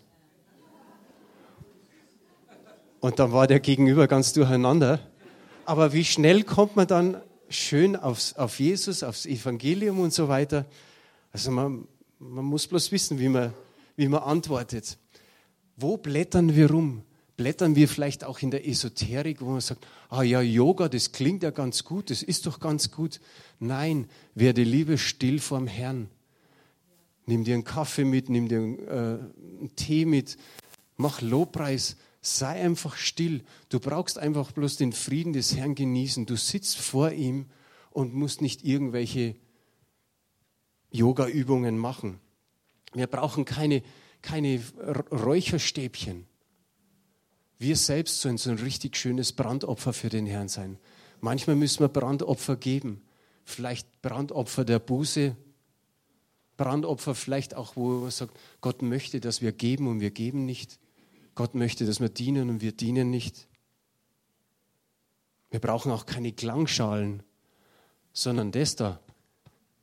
[3.00, 5.00] Und dann war der Gegenüber ganz durcheinander.
[5.66, 10.66] Aber wie schnell kommt man dann schön aufs, auf Jesus, aufs Evangelium und so weiter?
[11.32, 11.86] Also man,
[12.18, 13.52] man muss bloß wissen, wie man,
[13.96, 14.98] wie man antwortet.
[15.76, 17.02] Wo blättern wir rum?
[17.36, 21.42] blättern wir vielleicht auch in der Esoterik, wo man sagt, ah ja, Yoga, das klingt
[21.42, 23.20] ja ganz gut, das ist doch ganz gut.
[23.58, 26.08] Nein, werde lieber still vorm Herrn.
[27.26, 28.92] Nimm dir einen Kaffee mit, nimm dir einen, äh,
[29.60, 30.36] einen Tee mit,
[30.96, 33.44] mach Lobpreis, sei einfach still.
[33.68, 36.26] Du brauchst einfach bloß den Frieden des Herrn genießen.
[36.26, 37.46] Du sitzt vor ihm
[37.90, 39.36] und musst nicht irgendwelche
[40.90, 42.20] Yoga-Übungen machen.
[42.92, 43.82] Wir brauchen keine,
[44.22, 44.60] keine
[45.10, 46.26] Räucherstäbchen
[47.58, 50.78] wir selbst sollen so ein richtig schönes Brandopfer für den Herrn sein.
[51.20, 53.02] Manchmal müssen wir Brandopfer geben.
[53.44, 55.36] Vielleicht Brandopfer der Buße,
[56.56, 60.78] Brandopfer vielleicht auch, wo man sagt, Gott möchte, dass wir geben und wir geben nicht.
[61.34, 63.48] Gott möchte, dass wir dienen und wir dienen nicht.
[65.50, 67.22] Wir brauchen auch keine Klangschalen,
[68.12, 69.00] sondern das da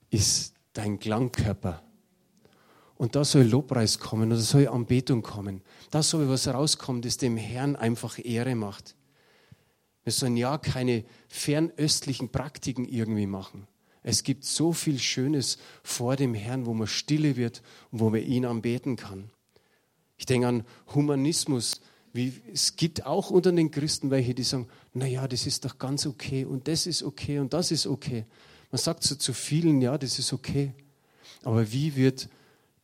[0.10, 1.82] ist dein Klangkörper.
[2.96, 5.62] Und da soll Lobpreis kommen und da soll Anbetung kommen.
[5.90, 8.96] Da soll was rauskommen, das dem Herrn einfach Ehre macht.
[10.04, 13.68] Wir sollen ja keine fernöstlichen Praktiken irgendwie machen.
[14.04, 17.62] Es gibt so viel Schönes vor dem Herrn, wo man stille wird
[17.92, 19.32] und wo man ihn anbeten kann.
[20.22, 21.82] Ich denke an Humanismus,
[22.14, 26.06] Wie, es gibt auch unter den Christen welche, die sagen, naja, das ist doch ganz
[26.06, 28.28] okay und das ist okay und das ist okay.
[28.70, 30.76] Man sagt so zu vielen, ja, das ist okay.
[31.42, 32.30] Aber wie wird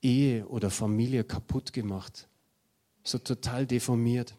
[0.01, 2.27] Ehe oder Familie kaputt gemacht?
[3.03, 4.33] So total deformiert.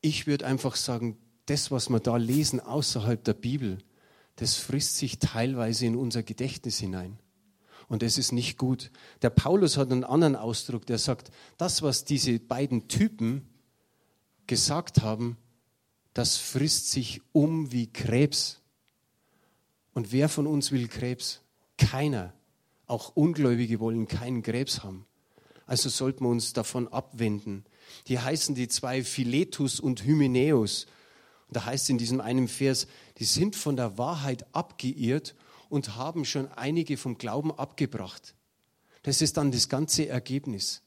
[0.00, 3.78] Ich würde einfach sagen, das, was wir da lesen außerhalb der Bibel,
[4.34, 7.20] das frisst sich teilweise in unser Gedächtnis hinein.
[7.90, 8.92] Und das ist nicht gut.
[9.20, 13.48] Der Paulus hat einen anderen Ausdruck, der sagt, das, was diese beiden Typen
[14.46, 15.36] gesagt haben,
[16.14, 18.60] das frisst sich um wie Krebs.
[19.92, 21.40] Und wer von uns will Krebs?
[21.78, 22.32] Keiner.
[22.86, 25.04] Auch Ungläubige wollen keinen Krebs haben.
[25.66, 27.64] Also sollten wir uns davon abwenden.
[28.06, 30.86] Die heißen die zwei Philetus und Hymenäus.
[31.48, 32.86] Und da heißt es in diesem einen Vers,
[33.18, 35.34] die sind von der Wahrheit abgeirrt
[35.70, 38.34] und haben schon einige vom Glauben abgebracht.
[39.02, 40.82] Das ist dann das ganze Ergebnis,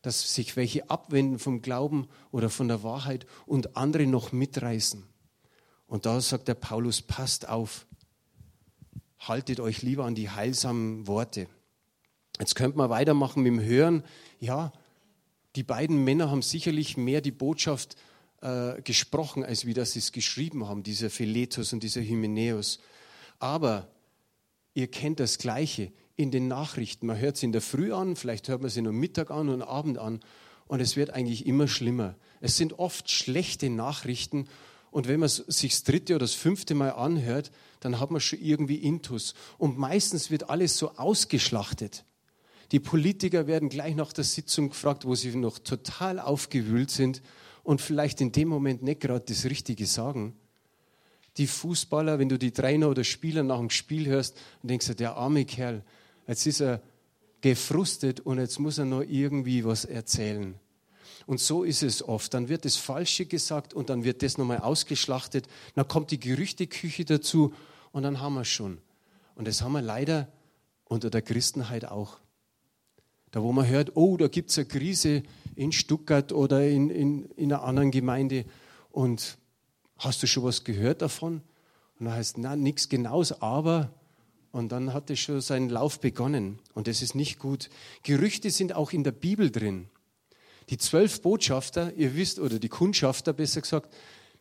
[0.00, 5.04] dass sich welche abwenden vom Glauben oder von der Wahrheit und andere noch mitreißen.
[5.86, 7.86] Und da sagt der Paulus, passt auf,
[9.20, 11.46] haltet euch lieber an die heilsamen Worte.
[12.40, 14.02] Jetzt könnte man weitermachen mit dem Hören.
[14.40, 14.72] Ja,
[15.54, 17.96] die beiden Männer haben sicherlich mehr die Botschaft
[18.40, 22.80] äh, gesprochen, als wie das sie es geschrieben haben, dieser Philetus und dieser Hymenäus.
[23.38, 23.91] Aber
[24.74, 27.06] ihr kennt das Gleiche in den Nachrichten.
[27.06, 29.62] Man hört sie in der Früh an, vielleicht hört man sie nur Mittag an und
[29.62, 30.20] Abend an.
[30.66, 32.16] Und es wird eigentlich immer schlimmer.
[32.40, 34.46] Es sind oft schlechte Nachrichten.
[34.90, 38.40] Und wenn man sich das dritte oder das fünfte Mal anhört, dann hat man schon
[38.40, 39.34] irgendwie Intus.
[39.58, 42.04] Und meistens wird alles so ausgeschlachtet.
[42.72, 47.20] Die Politiker werden gleich nach der Sitzung gefragt, wo sie noch total aufgewühlt sind
[47.62, 50.34] und vielleicht in dem Moment nicht gerade das Richtige sagen.
[51.36, 55.16] Die Fußballer, wenn du die Trainer oder Spieler nach dem Spiel hörst, dann denkst der
[55.16, 55.82] arme Kerl,
[56.26, 56.82] jetzt ist er
[57.40, 60.54] gefrustet und jetzt muss er noch irgendwie was erzählen.
[61.26, 62.34] Und so ist es oft.
[62.34, 65.46] Dann wird das Falsche gesagt und dann wird das nochmal ausgeschlachtet.
[65.74, 67.52] Dann kommt die Gerüchteküche dazu
[67.92, 68.78] und dann haben wir es schon.
[69.34, 70.28] Und das haben wir leider
[70.84, 72.18] unter der Christenheit auch.
[73.30, 75.22] Da, wo man hört, oh, da gibt es eine Krise
[75.56, 78.44] in Stuttgart oder in, in, in einer anderen Gemeinde
[78.90, 79.38] und
[80.04, 81.42] hast du schon was gehört davon?
[81.98, 83.92] Und dann heißt, na, nichts Genaues, aber
[84.50, 86.58] und dann hat es schon seinen Lauf begonnen.
[86.74, 87.70] Und das ist nicht gut.
[88.02, 89.88] Gerüchte sind auch in der Bibel drin.
[90.68, 93.94] Die zwölf Botschafter, ihr wisst, oder die Kundschafter besser gesagt,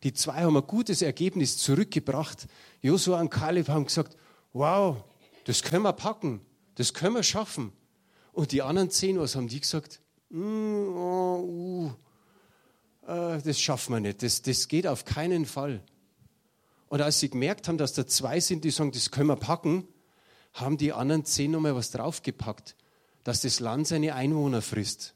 [0.04, 2.48] die zwei haben ein gutes Ergebnis zurückgebracht.
[2.82, 4.18] Josua und Kaleb haben gesagt,
[4.52, 4.98] wow,
[5.46, 6.42] das können wir packen,
[6.76, 7.72] das können wir schaffen.
[8.34, 10.02] Und die anderen zehn, was haben die gesagt?
[10.30, 11.92] Mm, oh, uh,
[13.08, 15.84] äh, das schaffen wir nicht, das, das geht auf keinen Fall.
[16.90, 19.88] Und als sie gemerkt haben, dass da zwei sind, die sagen, das können wir packen,
[20.54, 22.76] haben die anderen zehn nochmal was draufgepackt,
[23.24, 25.16] dass das Land seine Einwohner frisst.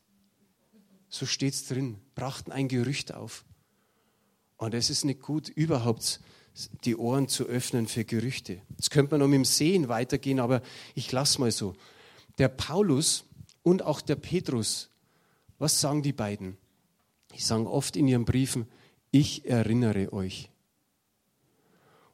[1.10, 3.43] So steht es drin, brachten ein Gerücht auf.
[4.58, 6.21] Und es ist nicht gut, überhaupt
[6.86, 8.62] die Ohren zu öffnen für Gerüchte.
[8.69, 10.62] Jetzt könnte man noch mit dem Sehen weitergehen, aber
[10.93, 11.76] ich lasse mal so.
[12.38, 13.26] Der Paulus
[13.63, 14.89] und auch der Petrus,
[15.60, 16.58] was sagen die beiden?
[17.36, 18.65] Die sagen oft in ihren Briefen,
[19.12, 20.50] ich erinnere euch.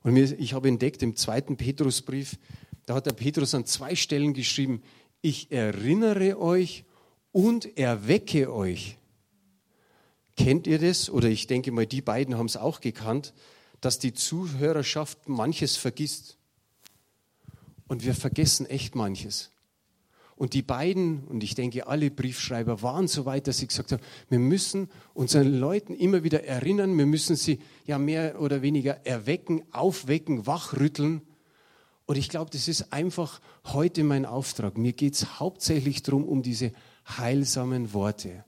[0.03, 2.38] Und ich habe entdeckt im zweiten Petrusbrief,
[2.86, 4.81] da hat der Petrus an zwei Stellen geschrieben,
[5.21, 6.84] ich erinnere euch
[7.31, 8.97] und erwecke euch.
[10.36, 11.10] Kennt ihr das?
[11.10, 13.34] Oder ich denke mal, die beiden haben es auch gekannt,
[13.79, 16.38] dass die Zuhörerschaft manches vergisst.
[17.88, 19.51] Und wir vergessen echt manches.
[20.41, 24.01] Und die beiden, und ich denke, alle Briefschreiber waren so weit, dass sie gesagt haben,
[24.27, 29.62] wir müssen unseren Leuten immer wieder erinnern, wir müssen sie ja mehr oder weniger erwecken,
[29.71, 31.21] aufwecken, wachrütteln.
[32.08, 34.80] Und ich glaube, das ist einfach heute mein Auftrag.
[34.80, 36.71] Mir geht es hauptsächlich darum, um diese
[37.08, 38.43] heilsamen Worte.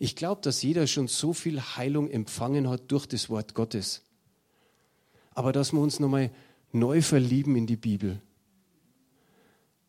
[0.00, 4.02] Ich glaube, dass jeder schon so viel Heilung empfangen hat durch das Wort Gottes.
[5.32, 6.32] Aber dass wir uns nochmal
[6.72, 8.20] neu verlieben in die Bibel.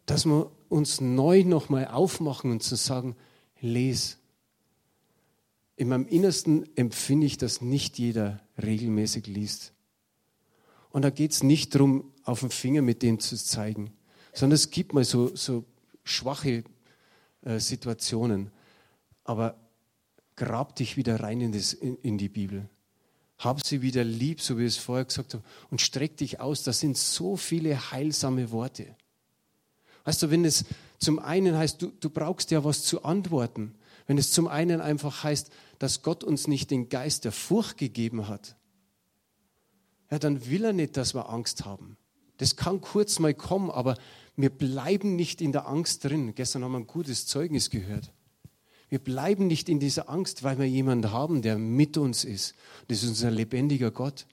[0.05, 3.15] Dass wir uns neu nochmal aufmachen und zu sagen,
[3.59, 4.17] les.
[5.75, 9.73] In meinem Innersten empfinde ich, dass nicht jeder regelmäßig liest.
[10.91, 13.91] Und da geht es nicht darum, auf den Finger mit dem zu zeigen,
[14.33, 15.65] sondern es gibt mal so, so
[16.03, 16.63] schwache
[17.41, 18.51] äh, Situationen.
[19.23, 19.57] Aber
[20.35, 22.69] grab dich wieder rein in, das, in, in die Bibel.
[23.39, 26.63] Hab sie wieder lieb, so wie ich es vorher gesagt habe, und streck dich aus.
[26.63, 28.95] Das sind so viele heilsame Worte.
[30.03, 30.65] Weißt du, wenn es
[30.99, 33.75] zum einen heißt, du, du brauchst ja was zu antworten,
[34.07, 38.27] wenn es zum einen einfach heißt, dass Gott uns nicht den Geist der Furcht gegeben
[38.27, 38.55] hat,
[40.09, 41.97] ja, dann will er nicht, dass wir Angst haben.
[42.37, 43.97] Das kann kurz mal kommen, aber
[44.35, 46.35] wir bleiben nicht in der Angst drin.
[46.35, 48.11] Gestern haben wir ein gutes Zeugnis gehört.
[48.89, 52.55] Wir bleiben nicht in dieser Angst, weil wir jemanden haben, der mit uns ist.
[52.89, 54.25] Das ist unser lebendiger Gott,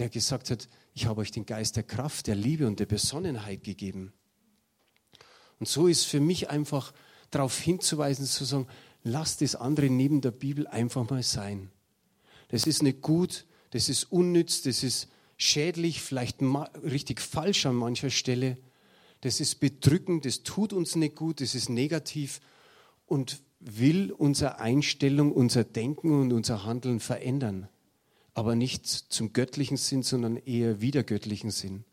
[0.00, 0.68] der gesagt hat,
[1.00, 4.12] ich habe euch den Geist der Kraft, der Liebe und der Besonnenheit gegeben.
[5.58, 6.92] Und so ist für mich einfach
[7.30, 8.66] darauf hinzuweisen, zu sagen,
[9.02, 11.70] lasst das andere neben der Bibel einfach mal sein.
[12.48, 15.08] Das ist nicht gut, das ist unnütz, das ist
[15.38, 16.42] schädlich, vielleicht
[16.84, 18.58] richtig falsch an mancher Stelle.
[19.22, 22.42] Das ist bedrückend, das tut uns nicht gut, das ist negativ
[23.06, 27.70] und will unsere Einstellung, unser Denken und unser Handeln verändern.
[28.34, 31.84] Aber nicht zum göttlichen Sinn, sondern eher wieder göttlichen Sinn.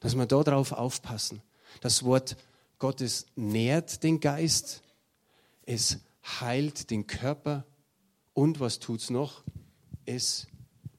[0.00, 1.42] Dass wir darauf aufpassen.
[1.80, 2.36] Das Wort
[2.78, 4.82] Gottes nährt den Geist,
[5.64, 7.64] es heilt den Körper
[8.34, 9.44] und was tut es noch?
[10.04, 10.48] Es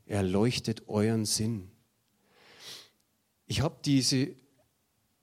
[0.06, 1.70] erleuchtet euren Sinn.
[3.48, 4.30] Ich habe diese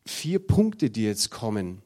[0.05, 1.83] vier Punkte, die jetzt kommen,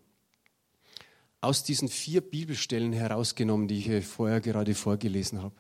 [1.41, 5.55] aus diesen vier Bibelstellen herausgenommen, die ich vorher gerade vorgelesen habe,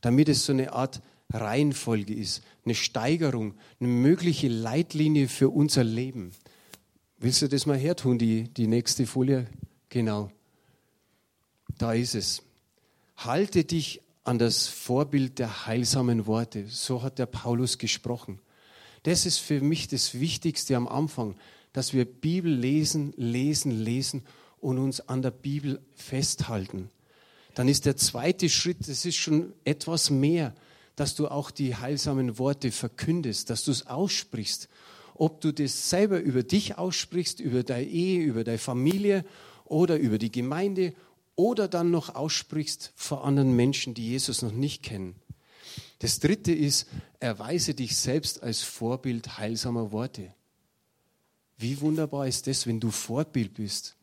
[0.00, 6.32] damit es so eine Art Reihenfolge ist, eine Steigerung, eine mögliche Leitlinie für unser Leben.
[7.18, 9.46] Willst du das mal hertun, die, die nächste Folie?
[9.88, 10.30] Genau.
[11.78, 12.42] Da ist es.
[13.16, 16.66] Halte dich an das Vorbild der heilsamen Worte.
[16.68, 18.40] So hat der Paulus gesprochen.
[19.02, 21.36] Das ist für mich das Wichtigste am Anfang,
[21.72, 24.22] dass wir Bibel lesen, lesen, lesen
[24.60, 26.90] und uns an der Bibel festhalten.
[27.54, 30.54] Dann ist der zweite Schritt, das ist schon etwas mehr,
[31.00, 34.68] dass du auch die heilsamen Worte verkündest, dass du es aussprichst.
[35.14, 39.24] Ob du das selber über dich aussprichst, über deine Ehe, über deine Familie
[39.64, 40.92] oder über die Gemeinde
[41.36, 45.14] oder dann noch aussprichst vor anderen Menschen, die Jesus noch nicht kennen.
[46.00, 46.86] Das dritte ist,
[47.18, 50.34] erweise dich selbst als Vorbild heilsamer Worte.
[51.56, 53.96] Wie wunderbar ist das, wenn du Vorbild bist.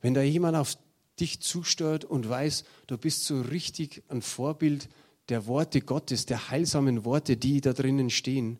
[0.00, 0.76] Wenn da jemand auf
[1.20, 4.88] dich zusteuert und weiß, du bist so richtig ein Vorbild
[5.30, 8.58] der Worte Gottes, der heilsamen Worte, die da drinnen stehen.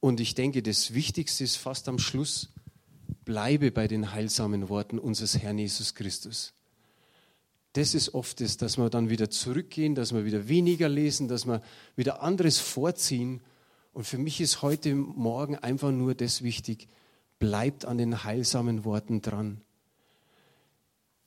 [0.00, 2.50] Und ich denke, das Wichtigste ist fast am Schluss,
[3.24, 6.52] bleibe bei den heilsamen Worten unseres Herrn Jesus Christus
[7.76, 11.46] das ist oft das, dass wir dann wieder zurückgehen, dass wir wieder weniger lesen, dass
[11.46, 11.60] wir
[11.94, 13.42] wieder anderes vorziehen.
[13.92, 16.88] Und für mich ist heute Morgen einfach nur das wichtig,
[17.38, 19.60] bleibt an den heilsamen Worten dran.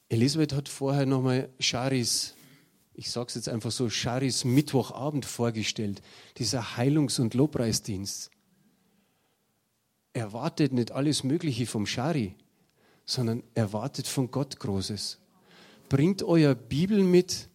[0.09, 2.33] Elisabeth hat vorher nochmal Charis,
[2.99, 6.01] ich sage es jetzt einfach so, Charis Mittwochabend vorgestellt,
[6.35, 8.29] dieser Heilungs- und Lobpreisdienst.
[10.11, 12.35] Erwartet nicht alles Mögliche vom Schari,
[13.05, 15.19] sondern erwartet von Gott Großes
[15.87, 17.47] bringt euer Bibel mit.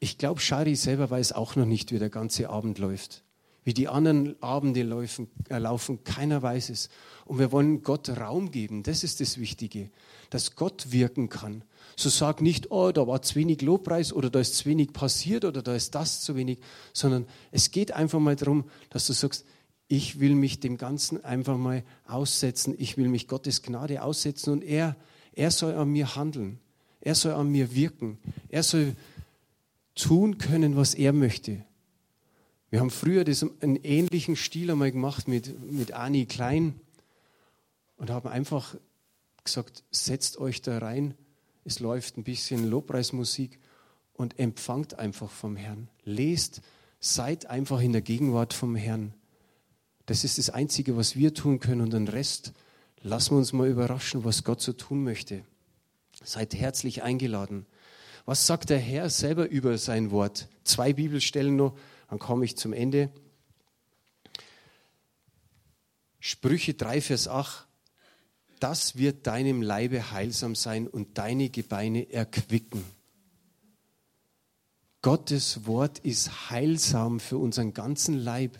[0.00, 3.22] Ich glaube, Shari selber weiß auch noch nicht, wie der ganze Abend läuft.
[3.64, 6.90] Wie die anderen Abende laufen, äh, laufen, keiner weiß es.
[7.24, 9.90] Und wir wollen Gott Raum geben, das ist das Wichtige,
[10.30, 11.64] dass Gott wirken kann.
[11.96, 15.44] So sag nicht, oh, da war zu wenig Lobpreis oder da ist zu wenig passiert
[15.44, 16.58] oder da ist das zu wenig,
[16.92, 19.46] sondern es geht einfach mal darum, dass du sagst,
[19.88, 24.62] ich will mich dem Ganzen einfach mal aussetzen, ich will mich Gottes Gnade aussetzen und
[24.62, 24.96] er,
[25.32, 26.58] er soll an mir handeln.
[27.00, 28.18] Er soll an mir wirken.
[28.48, 28.96] Er soll
[29.94, 31.64] tun können, was er möchte.
[32.74, 36.74] Wir haben früher das, einen ähnlichen Stil einmal gemacht mit, mit Ani Klein
[37.98, 38.74] und haben einfach
[39.44, 41.14] gesagt, setzt euch da rein.
[41.64, 43.60] Es läuft ein bisschen Lobpreismusik
[44.12, 45.86] und empfangt einfach vom Herrn.
[46.02, 46.62] Lest,
[46.98, 49.14] seid einfach in der Gegenwart vom Herrn.
[50.06, 52.54] Das ist das Einzige, was wir tun können und den Rest
[53.02, 55.44] lassen wir uns mal überraschen, was Gott so tun möchte.
[56.24, 57.66] Seid herzlich eingeladen.
[58.24, 60.48] Was sagt der Herr selber über sein Wort?
[60.64, 61.76] Zwei Bibelstellen noch,
[62.08, 63.10] dann komme ich zum Ende.
[66.20, 67.66] Sprüche 3, Vers 8.
[68.60, 72.84] Das wird deinem Leibe heilsam sein und deine Gebeine erquicken.
[75.02, 78.58] Gottes Wort ist heilsam für unseren ganzen Leib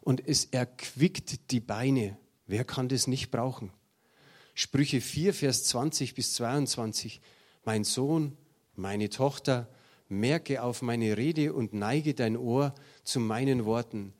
[0.00, 2.16] und es erquickt die Beine.
[2.46, 3.70] Wer kann das nicht brauchen?
[4.54, 7.20] Sprüche 4, Vers 20 bis 22.
[7.64, 8.36] Mein Sohn,
[8.76, 9.68] meine Tochter,
[10.08, 14.12] merke auf meine Rede und neige dein Ohr zu meinen Worten.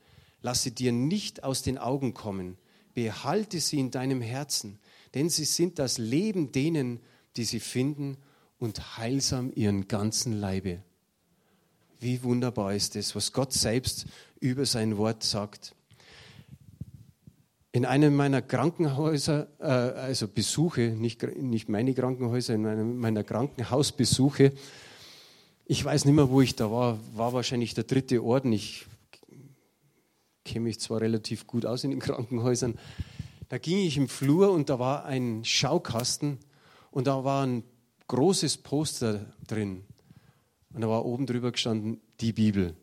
[0.43, 2.57] Lasse dir nicht aus den Augen kommen.
[2.95, 4.79] Behalte sie in deinem Herzen,
[5.15, 7.01] denn sie sind das Leben denen,
[7.37, 8.17] die sie finden
[8.59, 10.83] und heilsam ihren ganzen Leibe.
[12.01, 14.07] Wie wunderbar ist es, was Gott selbst
[14.41, 15.75] über sein Wort sagt.
[17.73, 24.53] In einem meiner Krankenhäuser, äh, also Besuche, nicht, nicht meine Krankenhäuser, in einem meiner Krankenhausbesuche,
[25.67, 28.53] ich weiß nicht mehr, wo ich da war, war wahrscheinlich der dritte Orden.
[28.53, 28.87] Ich
[30.45, 32.79] kenne mich zwar relativ gut aus in den Krankenhäusern.
[33.49, 36.39] Da ging ich im Flur und da war ein Schaukasten
[36.91, 37.65] und da war ein
[38.09, 39.85] großes Poster drin.
[40.75, 42.75] Und da war oben drüber gestanden, die Bibel.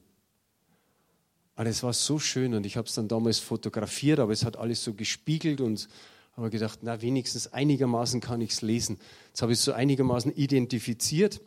[1.55, 4.57] Und es war so schön und ich habe es dann damals fotografiert, aber es hat
[4.57, 5.87] alles so gespiegelt und
[6.33, 8.97] habe gedacht, na wenigstens einigermaßen kann ich es lesen.
[9.27, 11.41] Jetzt habe ich es so einigermaßen identifiziert,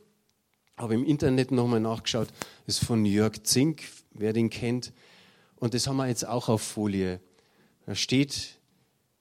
[0.77, 2.29] habe im Internet nochmal nachgeschaut,
[2.67, 4.93] ist von Jörg Zink, wer den kennt.
[5.57, 7.21] Und das haben wir jetzt auch auf Folie.
[7.87, 8.59] Da steht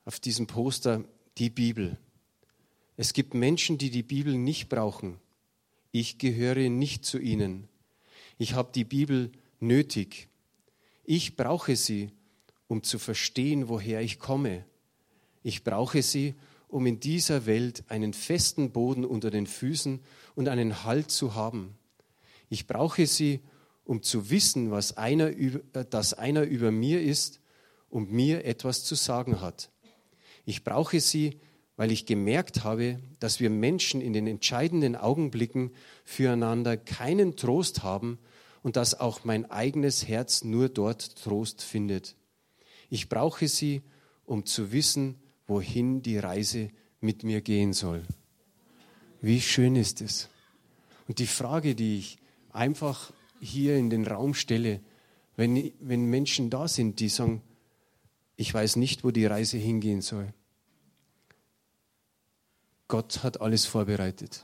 [0.05, 1.03] auf diesem Poster
[1.37, 1.97] die Bibel.
[2.97, 5.17] Es gibt Menschen, die die Bibel nicht brauchen.
[5.91, 7.67] Ich gehöre nicht zu ihnen.
[8.37, 10.27] Ich habe die Bibel nötig.
[11.03, 12.09] Ich brauche sie,
[12.67, 14.65] um zu verstehen, woher ich komme.
[15.43, 16.33] Ich brauche sie,
[16.67, 19.99] um in dieser Welt einen festen Boden unter den Füßen
[20.35, 21.77] und einen Halt zu haben.
[22.49, 23.41] Ich brauche sie,
[23.85, 25.59] um zu wissen, was einer, äh,
[25.89, 27.39] dass einer über mir ist
[27.89, 29.69] und mir etwas zu sagen hat.
[30.45, 31.39] Ich brauche sie,
[31.75, 35.71] weil ich gemerkt habe, dass wir Menschen in den entscheidenden Augenblicken
[36.05, 38.19] füreinander keinen Trost haben
[38.61, 42.15] und dass auch mein eigenes Herz nur dort Trost findet.
[42.89, 43.81] Ich brauche sie,
[44.25, 46.69] um zu wissen, wohin die Reise
[47.01, 48.03] mit mir gehen soll.
[49.23, 50.27] Wie schön ist es?
[51.07, 52.17] Und die Frage, die ich
[52.51, 54.81] einfach hier in den Raum stelle,
[55.37, 57.41] wenn, wenn Menschen da sind, die sagen,
[58.35, 60.33] ich weiß nicht, wo die Reise hingehen soll.
[62.89, 64.43] Gott hat alles vorbereitet.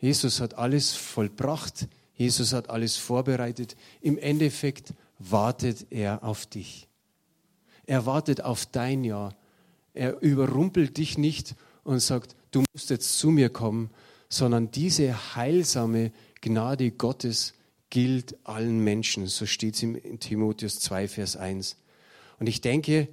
[0.00, 1.86] Jesus hat alles vollbracht.
[2.14, 3.76] Jesus hat alles vorbereitet.
[4.00, 6.88] Im Endeffekt wartet er auf dich.
[7.86, 9.30] Er wartet auf dein Ja.
[9.94, 11.54] Er überrumpelt dich nicht
[11.84, 13.90] und sagt, du musst jetzt zu mir kommen,
[14.28, 17.54] sondern diese heilsame Gnade Gottes
[17.90, 19.26] gilt allen Menschen.
[19.26, 21.76] So steht es in Timotheus 2, Vers 1.
[22.38, 23.08] Und ich denke,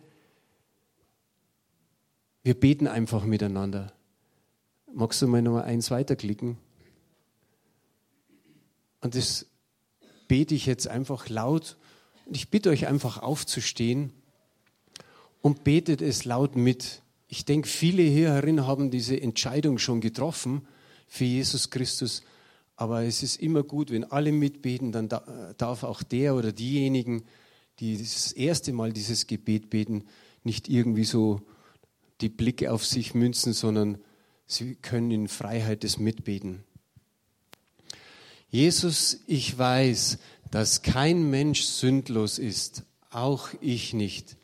[2.44, 3.94] wir beten einfach miteinander.
[4.94, 6.58] Magst du mal Nummer eins weiterklicken?
[9.02, 9.48] Und das
[10.28, 11.78] bete ich jetzt einfach laut.
[12.26, 14.12] Und ich bitte euch einfach aufzustehen
[15.42, 17.02] und betet es laut mit.
[17.28, 20.68] Ich denke, viele hierin haben diese Entscheidung schon getroffen
[21.08, 22.22] für Jesus Christus.
[22.76, 27.24] Aber es ist immer gut, wenn alle mitbeten, dann darf auch der oder diejenigen,
[27.80, 30.04] die das erste Mal dieses Gebet beten,
[30.44, 31.42] nicht irgendwie so
[32.22, 33.98] die Blicke auf sich münzen, sondern
[34.46, 36.64] sie können in Freiheit das Mitbeten.
[38.50, 40.20] Jesus, ich weiß,
[40.52, 44.38] dass kein Mensch sündlos ist, auch ich nicht.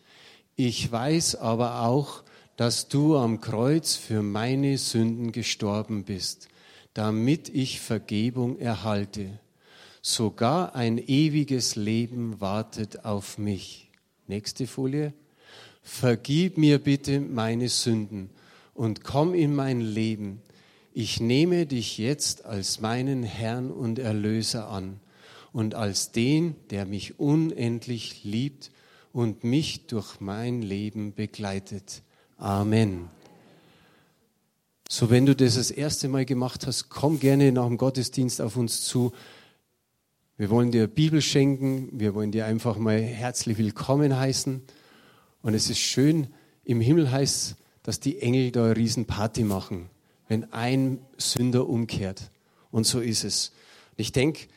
[0.55, 2.23] Ich weiß aber auch,
[2.57, 6.47] dass du am Kreuz für meine Sünden gestorben bist
[6.93, 9.39] damit ich Vergebung erhalte.
[10.01, 13.89] Sogar ein ewiges Leben wartet auf mich.
[14.27, 15.13] Nächste Folie.
[15.83, 18.29] Vergib mir bitte meine Sünden
[18.73, 20.41] und komm in mein Leben.
[20.93, 24.99] Ich nehme dich jetzt als meinen Herrn und Erlöser an
[25.53, 28.71] und als den, der mich unendlich liebt
[29.13, 32.03] und mich durch mein Leben begleitet.
[32.41, 33.07] Amen.
[34.89, 38.57] So, wenn du das das erste Mal gemacht hast, komm gerne nach dem Gottesdienst auf
[38.57, 39.11] uns zu.
[40.37, 44.59] Wir wollen dir Bibel schenken, wir wollen dir einfach mal herzlich willkommen heißen.
[45.43, 46.33] Und es ist schön,
[46.63, 49.89] im Himmel heißt dass die Engel da eine Riesenparty machen,
[50.27, 52.31] wenn ein Sünder umkehrt.
[52.71, 53.51] Und so ist es.
[53.97, 54.47] ich denke,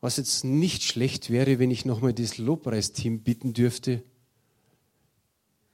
[0.00, 4.04] was jetzt nicht schlecht wäre, wenn ich nochmal das Lobpreisteam bitten dürfte,